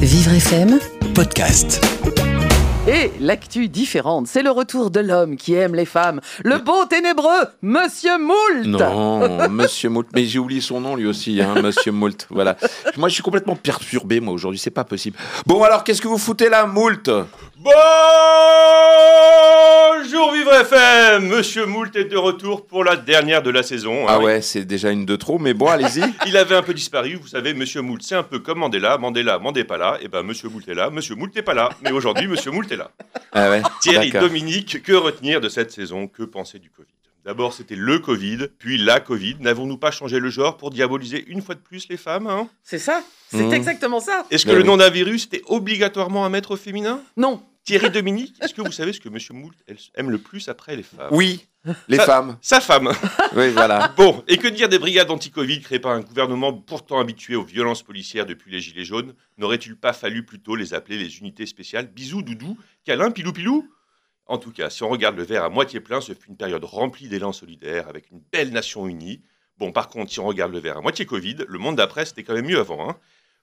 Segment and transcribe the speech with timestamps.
[0.00, 0.78] Vivre FM,
[1.14, 1.84] podcast.
[2.88, 7.44] Et l'actu différente, c'est le retour de l'homme qui aime les femmes, le beau ténébreux,
[7.62, 8.66] Monsieur Moult.
[8.66, 10.08] Non, Monsieur Moult.
[10.14, 12.26] Mais j'ai oublié son nom lui aussi, hein, Monsieur Moult.
[12.30, 12.56] Voilà.
[12.96, 14.58] Moi, je suis complètement perturbé, moi, aujourd'hui.
[14.58, 15.16] C'est pas possible.
[15.46, 17.08] Bon, alors, qu'est-ce que vous foutez là, Moult?
[17.08, 17.70] Vivre
[21.18, 24.06] Monsieur Moult est de retour pour la dernière de la saison.
[24.06, 24.22] Ah hein.
[24.22, 26.02] ouais, c'est déjà une de trop, mais bon, allez-y.
[26.26, 28.96] Il avait un peu disparu, vous savez, Monsieur Moult, c'est un peu comme Mandela.
[28.98, 29.98] Mandela, Mandé pas là.
[30.00, 31.70] Et ben Monsieur Moult est là, Monsieur Moult n'est pas là.
[31.82, 32.90] Mais aujourd'hui, Monsieur Moult est là.
[33.32, 34.10] Ah ouais, Thierry.
[34.10, 36.08] Dominique, que retenir de cette saison?
[36.08, 36.88] Que penser du Covid?
[37.24, 39.36] D'abord, c'était le Covid, puis la Covid.
[39.38, 42.48] N'avons-nous pas changé le genre pour diaboliser une fois de plus les femmes hein?
[42.64, 43.02] C'est ça?
[43.30, 43.52] C'est Mmh.
[43.52, 44.66] exactement ça Est-ce que Ben le oui.
[44.66, 47.00] nom d'un virus était obligatoirement à mettre au féminin?
[47.16, 47.40] Non.
[47.64, 49.54] Thierry Dominique, est-ce que vous savez ce que Monsieur Moult
[49.94, 51.08] aime le plus après les femmes?
[51.12, 51.46] Oui,
[51.88, 52.38] les femmes.
[52.40, 52.90] Sa femme.
[53.36, 53.88] Oui, voilà.
[53.96, 57.82] Bon, et que dire des brigades anti-Covid créées par un gouvernement pourtant habitué aux violences
[57.82, 59.14] policières depuis les Gilets jaunes?
[59.38, 61.86] N'aurait-il pas fallu plutôt les appeler les unités spéciales?
[61.86, 63.68] Bisous, doudou, câlin, pilou, pilou
[64.26, 66.64] En tout cas, si on regarde le verre à moitié plein, ce fut une période
[66.64, 69.22] remplie d'élan solidaire avec une belle nation unie.
[69.58, 72.22] Bon, par contre, si on regarde le verre à moitié Covid, le monde d'après, c'était
[72.24, 72.88] quand même mieux avant.
[72.90, 72.96] hein.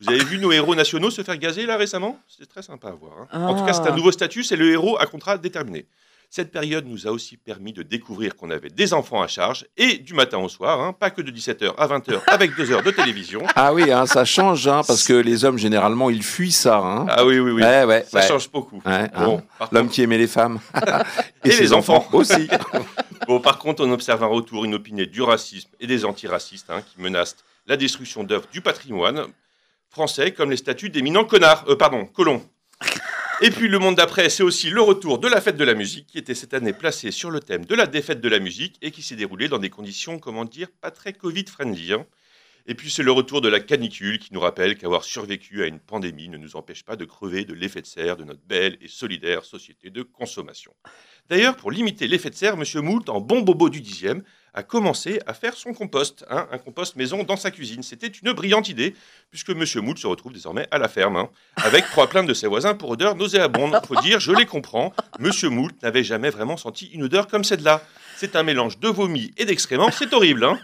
[0.00, 2.18] Vous avez vu nos héros nationaux se faire gazer là récemment?
[2.26, 3.12] C'était très sympa à voir.
[3.32, 3.46] hein.
[3.46, 3.96] En tout cas, c'est un Ah.
[3.96, 5.86] nouveau statut, c'est le héros à contrat déterminé.
[6.32, 9.98] Cette période nous a aussi permis de découvrir qu'on avait des enfants à charge, et
[9.98, 12.92] du matin au soir, hein, pas que de 17h à 20h avec deux heures de
[12.92, 13.42] télévision.
[13.56, 16.78] Ah oui, hein, ça change, hein, parce que les hommes, généralement, ils fuient ça.
[17.08, 17.62] Ah oui, oui, oui.
[17.62, 18.28] Ouais, ouais, Ça ouais.
[18.28, 18.80] change beaucoup.
[19.18, 20.60] Bon, L'homme contre, qui aimait les femmes.
[21.44, 22.06] Et ses les enfants.
[22.12, 22.48] aussi.
[23.26, 27.36] bon, par contre, on observe un retour inopiné du racisme et des antiracistes qui menacent
[27.66, 29.26] la destruction d'œuvres du patrimoine
[29.90, 32.48] français, comme les statues d'éminents connards, euh, pardon, colons.
[33.42, 36.06] Et puis le monde d'après, c'est aussi le retour de la fête de la musique,
[36.06, 38.90] qui était cette année placée sur le thème de la défaite de la musique et
[38.90, 41.94] qui s'est déroulée dans des conditions, comment dire, pas très Covid-friendly.
[41.94, 42.06] hein.
[42.66, 45.80] Et puis c'est le retour de la canicule qui nous rappelle qu'avoir survécu à une
[45.80, 48.88] pandémie ne nous empêche pas de crever de l'effet de serre de notre belle et
[48.88, 50.72] solidaire société de consommation.
[51.28, 52.84] D'ailleurs, pour limiter l'effet de serre, M.
[52.84, 54.22] Moult, en bon bobo du dixième,
[54.54, 57.82] a commencé à faire son compost, hein, un compost maison dans sa cuisine.
[57.82, 58.94] C'était une brillante idée,
[59.30, 59.64] puisque M.
[59.82, 62.90] Moult se retrouve désormais à la ferme, hein, avec trois plaintes de ses voisins pour
[62.90, 63.78] odeur nauséabonde.
[63.86, 65.30] Faut dire, je les comprends, M.
[65.50, 67.82] Moult n'avait jamais vraiment senti une odeur comme celle-là.
[68.16, 70.44] C'est un mélange de vomi et d'excréments, c'est horrible.
[70.44, 70.58] Hein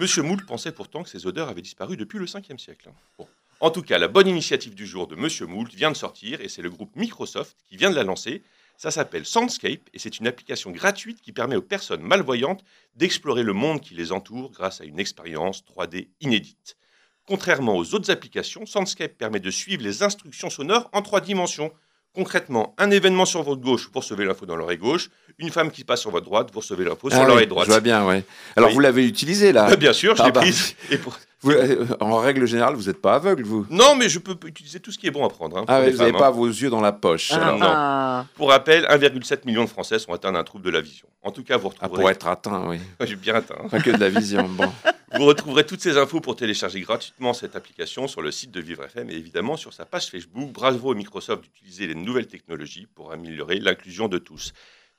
[0.00, 0.06] M.
[0.24, 2.88] Moult pensait pourtant que ces odeurs avaient disparu depuis le 5e siècle.
[3.18, 3.24] hein.
[3.62, 5.28] En tout cas, la bonne initiative du jour de M.
[5.50, 8.42] Moult vient de sortir, et c'est le groupe Microsoft qui vient de la lancer.
[8.82, 12.64] Ça s'appelle Soundscape et c'est une application gratuite qui permet aux personnes malvoyantes
[12.96, 16.78] d'explorer le monde qui les entoure grâce à une expérience 3D inédite.
[17.26, 21.70] Contrairement aux autres applications, Soundscape permet de suivre les instructions sonores en trois dimensions.
[22.14, 25.10] Concrètement, un événement sur votre gauche, vous recevez l'info dans l'oreille gauche.
[25.36, 27.66] Une femme qui passe sur votre droite, vous recevez l'info sur Ah oui, l'oreille droite.
[27.66, 28.24] Je vois bien, ouais.
[28.56, 28.74] Alors, Oui.
[28.76, 30.40] vous l'avez utilisé, là Ah, bien sûr, je l'ai bah.
[30.40, 30.74] prise.
[30.90, 34.18] Et pour- Vous, euh, En règle générale, vous n'êtes pas aveugle, vous Non, mais je
[34.18, 35.56] peux utiliser tout ce qui est bon à prendre.
[35.56, 36.30] hein, Ah vous n'avez pas hein.
[36.30, 37.32] vos yeux dans la poche.
[37.32, 37.58] alors.
[37.58, 37.66] non.
[37.68, 38.26] Ah.
[38.34, 41.08] Pour rappel, 1,7 million de Français sont atteints d'un trouble de la vision.
[41.22, 42.00] En tout cas, vous Ah, retrouverez.
[42.02, 42.78] pour être atteint, oui.
[43.06, 43.56] J'ai bien atteint.
[43.64, 43.68] hein.
[43.68, 44.46] Pas que de la vision.
[44.48, 44.70] Bon.
[45.18, 48.84] Vous retrouverez toutes ces infos pour télécharger gratuitement cette application sur le site de Vivre
[48.84, 50.52] FM et évidemment sur sa page Facebook.
[50.52, 54.52] Bravo à Microsoft d'utiliser les nouvelles technologies pour améliorer l'inclusion de tous.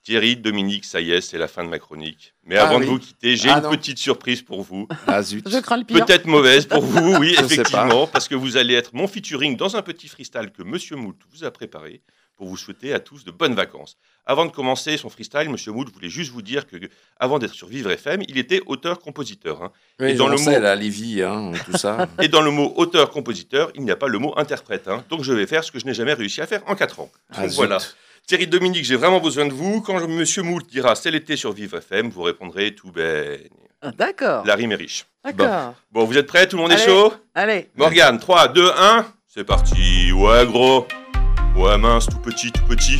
[0.03, 2.33] Thierry, Dominique, ça y est, c'est la fin de ma chronique.
[2.45, 2.85] Mais Ah avant oui.
[2.85, 3.69] de vous quitter, j'ai Ah une non.
[3.69, 4.87] petite surprise pour vous.
[5.05, 5.47] Ah zut.
[5.47, 6.03] Je crains le pire.
[6.05, 9.75] Peut-être mauvaise pour vous, oui, Je effectivement, parce que vous allez être mon featuring dans
[9.75, 12.01] un petit freestyle que Monsieur Moult vous a préparé
[12.35, 13.97] pour vous souhaiter à tous de bonnes vacances.
[14.25, 16.77] Avant de commencer son freestyle, Monsieur Moult voulait juste vous dire que,
[17.19, 19.61] avant d'être sur Vivre FM, il était auteur-compositeur.
[19.61, 19.71] hein.
[19.99, 22.07] Oui, Et dans le sais, mot- la Lévi, hein, tout ça.
[22.21, 24.87] Et dans le mot auteur-compositeur, il n'y a pas le mot interprète.
[24.87, 25.03] hein.
[25.09, 27.11] Donc je vais faire ce que je n'ai jamais réussi à faire en 4 ans.
[27.31, 27.95] Ah, Donc zut.
[28.27, 29.81] Thierry Dominique, j'ai vraiment besoin de vous.
[29.81, 33.49] Quand Monsieur Moult dira c'est l'été sur Vivre FM, vous répondrez tout baigne.
[33.81, 34.45] Ah, D'accord.
[34.45, 35.05] La rime est riche.
[35.25, 35.73] D'accord.
[35.91, 36.85] Bon, vous êtes prêts Tout le monde est Allez.
[36.85, 37.13] chaud?
[37.35, 37.69] Allez.
[37.75, 40.11] Morgane, 3, 2, 1, c'est parti.
[40.11, 40.87] Ouais, gros.
[41.55, 42.99] Ouais, mince, tout petit, tout petit.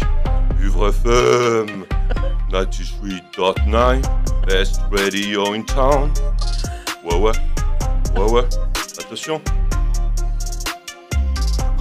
[0.60, 1.86] Vivre FM.
[2.52, 4.02] 93.9.
[4.48, 6.12] Best radio in town.
[7.04, 7.32] Ouais, ouais.
[8.18, 8.44] Ouais, ouais.
[9.00, 9.42] Attention.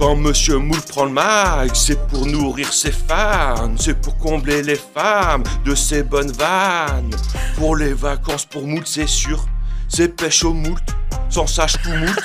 [0.01, 4.75] Quand Monsieur Moule prend le mic, c'est pour nourrir ses fans, c'est pour combler les
[4.75, 7.11] femmes de ses bonnes vannes.
[7.55, 9.45] Pour les vacances, pour Moule, c'est sûr,
[9.87, 10.81] c'est pêche au moult,
[11.29, 12.19] sans sache tout moult,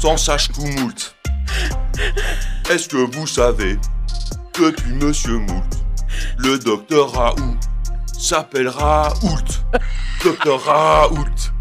[0.00, 1.14] sans sache tout moult.
[2.68, 3.78] Est-ce que vous savez,
[4.58, 5.62] depuis Monsieur Moult,
[6.38, 7.60] le docteur Raoult
[8.18, 9.62] s'appelle Raoult
[10.24, 11.52] Docteur Raoult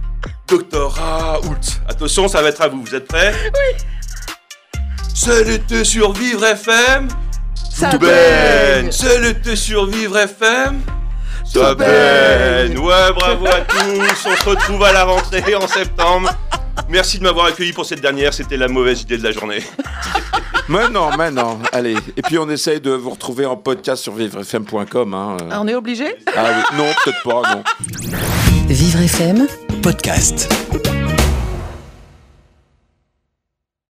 [0.47, 1.79] Docteur Raoult.
[1.87, 3.35] Attention, ça va être à vous, vous êtes prêts?
[3.53, 3.85] Oui
[5.13, 7.07] C'est l'été sur Vivre FM
[7.71, 10.81] Ça Tout ben C'est l'été sur Vivre FM
[11.77, 16.29] baigne Ouais, bravo à tous On se retrouve à la rentrée en septembre
[16.89, 19.61] Merci de m'avoir accueilli pour cette dernière, c'était la mauvaise idée de la journée.
[20.69, 21.59] Mais non, mais non.
[21.73, 21.95] Allez.
[22.15, 25.13] Et puis on essaye de vous retrouver en podcast sur vivrefm.com.
[25.13, 25.37] Hein.
[25.49, 26.05] Ah, on est obligé?
[26.33, 27.63] Ah oui, non, peut-être pas, non.
[28.67, 29.47] Vivre FM
[29.81, 30.49] Podcast.